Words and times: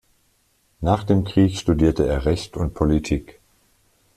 Nach 0.79 1.03
dem 1.03 1.25
Krieg 1.25 1.57
studierte 1.59 2.07
er 2.07 2.25
Recht 2.25 2.57
und 2.57 2.73
Politik. 2.73 3.39